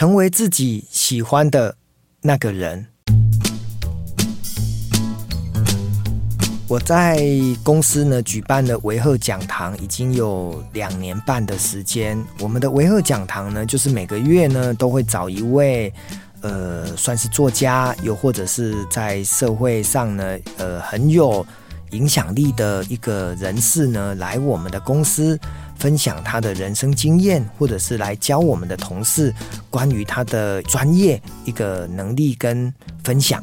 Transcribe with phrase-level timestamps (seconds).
[0.00, 1.76] 成为自己喜欢的
[2.22, 2.86] 那个人。
[6.66, 7.22] 我在
[7.62, 12.18] 公司呢举办了维赫讲堂，已经有两年半的时间。
[12.38, 15.92] 我们的维赫讲堂呢，就是每个月呢都会找一位，
[16.40, 21.46] 呃，算是作家，又或者是在社会上呢，呃，很有
[21.90, 25.38] 影响力的一个人士呢，来我们的公司
[25.80, 29.34] 分享他的人生经验，或者是来教我们的同事
[29.68, 32.72] 关于他的专业一个能力跟
[33.02, 33.42] 分享。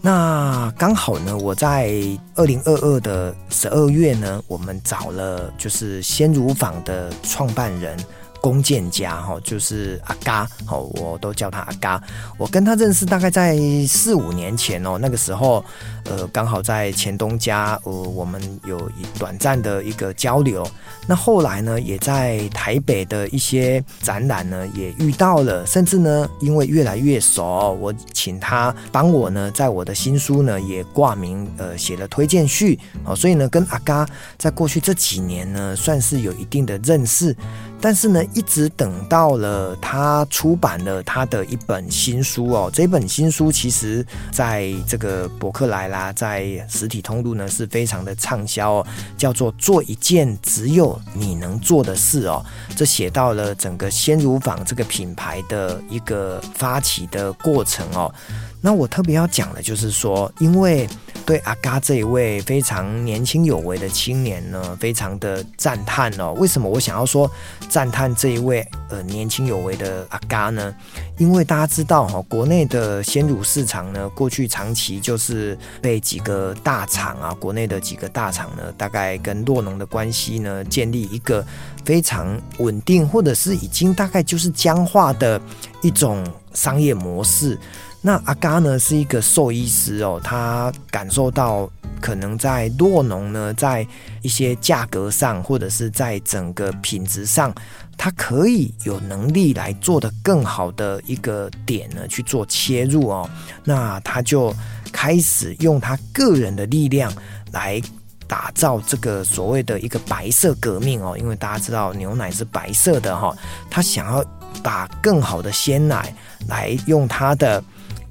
[0.00, 1.92] 那刚好呢，我在
[2.36, 7.98] 二零二二的十二月呢，我们找了就是鲜乳坊的创办人。
[8.40, 12.00] 龚建家哈，就是阿嘎，好，我都叫他阿嘎。
[12.36, 15.62] 我跟他认识大概在四五年前哦，那个时候，
[16.08, 20.66] 呃，刚好在前东家，呃，我们有一短暂的一个交流。
[21.06, 37.34] 那后来呢，也在台北的一些展览呢，也遇到了，甚至呢，因为越来越熟，我请他帮我呢，在我的新书呢也挂名，呃，写了推荐序，哦，所以呢，跟阿嘎在过去这几年呢，算是有一定的认识。
[37.80, 52.44] 但是呢，一直等到了他出版了他的一本新书哦，这本新书其实在这个博客来啦，在实体通路呢是非常的畅销哦，叫做《做一件只有你能做的事》哦，
[52.76, 58.12] 这写到了整个鲜乳坊这个品牌的一个发起的过程哦。
[58.60, 60.88] 那我特别要讲的就是说，因为
[61.28, 66.32] 对阿嘎这一位非常年轻有为的青年呢，非常的赞叹哦。
[66.38, 67.30] 为什么我想要说
[67.68, 70.74] 赞叹这一位呃年轻有为的阿嘎呢？
[71.18, 81.44] 因为大家知道哈，国内的鲜乳市场呢，过去长期就是被几个大厂啊，国内的几个大厂呢，大概跟洛农的关系呢，建立一个
[81.88, 85.40] 非常稳定，或者是已经大概就是僵化的
[85.80, 86.22] 一种
[86.52, 87.58] 商业模式。
[88.02, 91.66] 那阿嘎呢是一个兽医师哦，他感受到
[91.98, 93.86] 可能在洛农呢，在
[94.20, 97.54] 一些价格上，或者是在整个品质上，
[97.96, 103.26] 他可以有能力来做得更好的一个点呢去做切入哦。
[103.64, 104.54] 那他就
[104.92, 107.10] 开始用他个人的力量
[107.50, 107.80] 来
[108.28, 113.36] 打造这个所谓的一个白色革命哦，因为大家知道牛奶是白色的哈，
[113.68, 114.24] 他想要
[114.62, 116.14] 把更好的鲜奶
[116.46, 117.60] 来用他的。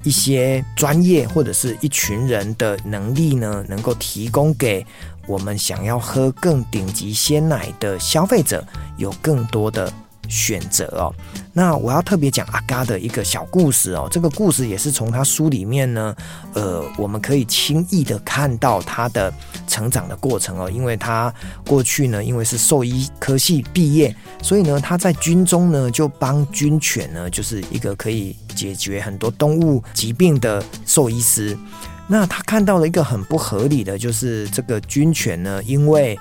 [0.04, 4.86] 一些专业或者是一群人的能力呢，能够提供给
[5.26, 8.64] 我们想要喝更顶级鲜奶的消费者
[8.96, 9.92] 有更多的
[10.28, 11.14] 选择哦。
[11.52, 16.14] 那我要特别讲阿嘎的一个小故事哦，这个故事也是从他书里面呢，
[16.52, 19.32] 呃，我们可以轻易的看到他的
[19.66, 21.32] 成长的过程哦，因为他
[21.66, 31.58] 过去呢，因为是兽医科系毕业，所以呢，他在军中呢就帮军犬呢，就是一个可以解决很多动物疾病的兽医师。
[32.08, 36.18] 那他看到了一个很不合理的，就是这个军犬呢，因为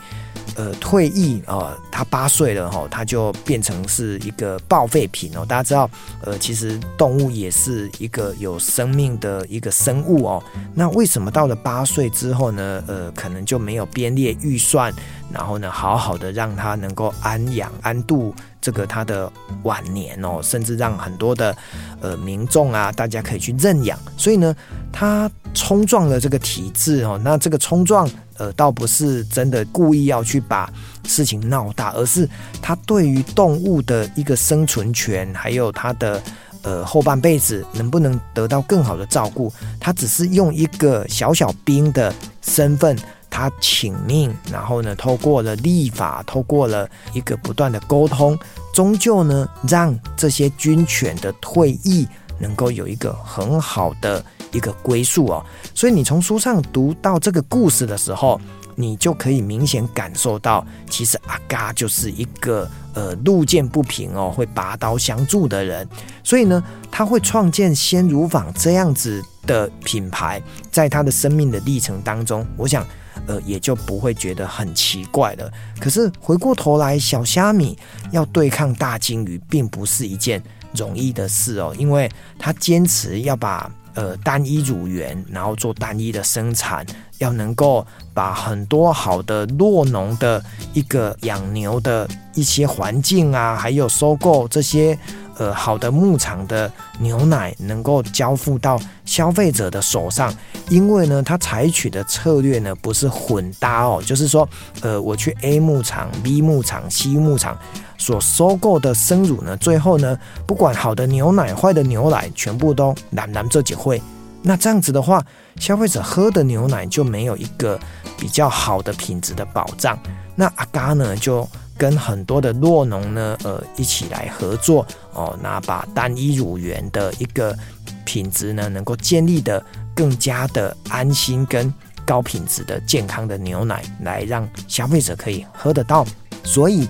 [0.55, 5.45] 呃，退役啊，他八岁了哈，他就变成是一个报废品哦。
[5.45, 5.89] 大家知道，
[6.21, 10.43] 呃，其实动物也是一个有生命的一个生物哦。
[10.73, 12.83] 那为什么到了八岁之后呢？
[12.87, 14.91] 呃，可能就没有编列预算，
[15.31, 19.31] 然后呢，好好的让他能够安养安度这个他的
[19.63, 21.55] 晚年哦，甚至让很多的
[22.01, 23.99] 呃民众啊，大家可以去认养。
[24.17, 24.55] 所以呢，
[24.91, 27.19] 他冲撞了这个体制哦。
[27.23, 28.07] 那这个冲撞。
[28.39, 30.71] 呃，倒不是真的故意要去把
[31.07, 32.29] 事情闹大，而是
[32.61, 36.21] 他对于动物的一个生存权，还有他的
[36.61, 42.13] 呃后半辈子能不能得到更好的照顾，他只是用一个小小兵的
[42.43, 42.95] 身份，
[43.27, 48.37] 他请命，然后呢，透过了立法，透过了一个不断的沟通，
[48.71, 52.07] 终究呢，让这些军犬的退役
[52.37, 54.23] 能够有一个很好的。
[54.51, 58.39] 一个归宿哦，所以你从书上读到这个故事的时候，
[58.75, 65.87] 你就可以明显感受到，其实阿嘎就是一个呃路见不平哦会拔刀相助的人，
[66.23, 70.41] 所以呢，他会创建鲜乳坊这样子的品牌，
[70.71, 72.85] 在他的生命的历程当中，我想
[73.27, 75.51] 呃也就不会觉得很奇怪了。
[75.79, 77.77] 可是回过头来，小虾米
[78.11, 80.41] 要对抗大鲸鱼，并不是一件
[80.73, 82.09] 容易的事哦，因为
[82.39, 83.69] 他坚持要把。
[83.97, 86.85] 呃，单一乳源，然后做单一的生产，
[87.17, 87.83] 要能够
[88.13, 90.39] 把很多好的落农的
[90.73, 94.95] 一个养牛的一些环境啊，还有收购这些
[95.37, 100.33] 呃好的牧场的牛奶能够交付到消费者的手上，
[100.69, 104.47] 因为呢，它采取的策略呢不是混搭哦，就是说，
[104.81, 107.57] 呃，我去 A 牧场、B 牧场、C 牧场
[107.97, 114.01] 所收购的生乳呢，最后呢，不管好的牛奶、坏的牛奶，全部都揽揽这几会。
[114.43, 115.23] 那这样子的话，
[115.57, 117.77] 消费者喝的牛奶就没有一个
[118.17, 119.97] 比较好的品质的保障。
[120.35, 127.57] 那阿嘎呢，就跟很多的酪农呢，呃，一起来合作哦，那把单一乳源的一个
[128.05, 129.63] 品质呢，能够建立得
[129.95, 131.73] 更加的安心跟
[132.05, 136.05] 高品质的健康的牛奶，来让消费者可以喝得到。
[136.43, 136.87] 所以。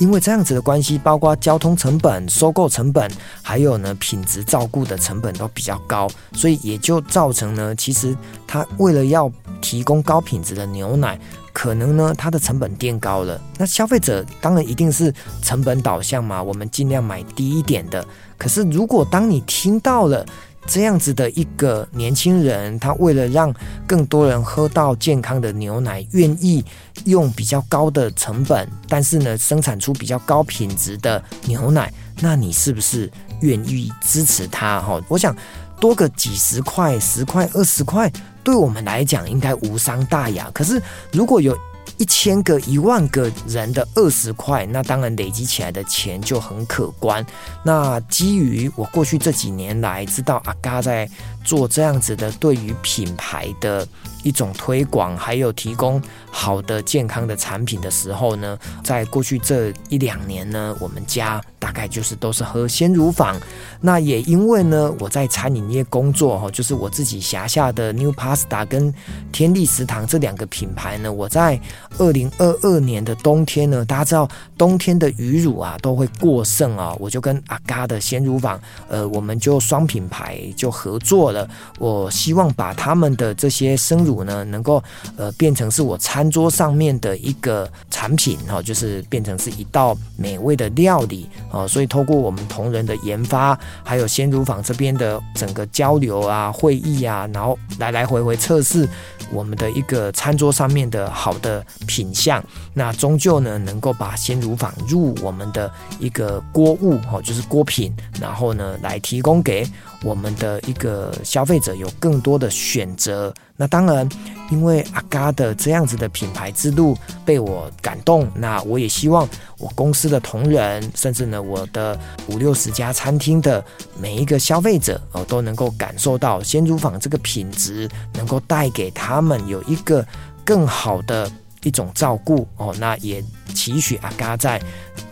[0.00, 3.08] 因为这样子的关系，包括交通成本、收购成本，
[3.40, 8.14] 还有呢品质照顾的成本都比较高，所以也就造成呢，其实
[8.44, 11.16] 他为了要提供高品质的牛奶，
[11.54, 13.40] 可能呢它的成本垫高了。
[13.56, 15.10] 那消费者当然一定是
[15.40, 18.04] 成本导向嘛，我们尽量买低一点的。
[18.36, 20.26] 可是如果当你听到了，
[20.66, 23.54] 这样子的一个年轻人，他为了让
[23.86, 26.64] 更多人喝到健康的牛奶，愿意
[27.04, 33.10] 用比较高的成本，但是呢，生产出比较高品质的牛奶，那你是不是
[33.42, 34.80] 愿意支持他？
[34.80, 35.36] 哈，我想
[35.84, 38.10] 多个几十块、十块、二十块，
[38.42, 40.50] 对我们来讲应该无伤大雅。
[40.54, 40.80] 可是
[41.12, 41.54] 如果有
[41.98, 47.22] 一千个、一万个人的二十块，那当然累积起来的钱就很可观。
[47.62, 51.06] 那基于我过去这几年来知道阿嘎在
[51.44, 53.86] 做这样子的对于品牌的
[54.22, 63.38] 一种推广，还有提供好的健康的产品的时候呢，在过去这一两年呢，我们家大概就是都是喝鲜乳坊。
[63.80, 68.92] 那也因为呢，我在餐饮业工作哈，就是我自己辖下的 New Pasta 跟
[69.30, 71.60] 天地食堂这两个品牌呢，我在
[71.98, 74.26] 二零二二年的冬天呢，大家知道
[74.56, 78.58] 冬天的鱼乳啊都会过剩啊，我就跟阿嘎的鲜乳坊，
[78.88, 81.46] 呃，我们就双品牌就合作了。
[81.78, 84.82] 我希望把他们的这些生乳呢，能够
[85.18, 91.68] 呃变成是我餐桌上面的一个产品哈，就是变成是一道美味的料理啊。
[91.68, 93.34] 所以透过我们同仁的研发。
[93.82, 98.88] 还有鲜乳坊这边的整个交流啊、会议啊，然后来来回回测试
[99.32, 102.40] 我们的一个餐桌上面的好的品相，
[102.72, 109.66] 那终究呢能够把鲜乳坊入我们的一个锅物哦，就是锅品，然后呢来提供给
[110.04, 113.32] 我们的一个消费者有更多的选择。
[113.56, 114.08] 那当然，
[114.50, 119.28] 因为阿嘎的这样子的品牌之路被我感动，那我也希望
[119.58, 121.98] 我公司的同仁，甚至呢我的
[122.28, 123.64] 五六十家餐厅的
[123.98, 130.04] 每一个消费者哦，都能够感受到鲜乳坊这个品质，能够带给他们有一个
[130.44, 131.30] 更好的
[131.64, 132.72] 一种照顾哦。
[132.78, 133.20] 那也
[133.52, 134.62] 期许阿嘎在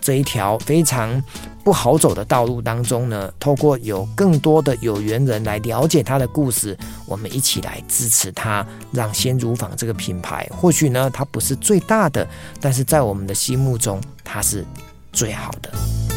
[0.01, 1.21] 这一条非常。
[1.65, 6.77] 不好走的道路当中呢，透过有更多的有缘人来了解他的故事，
[7.07, 12.27] 我们一起来支持他，让鲜乳坊这个品牌，或许呢它不是最大的，
[12.61, 14.67] 但是在我们的心目中它是
[15.13, 16.12] 最好的。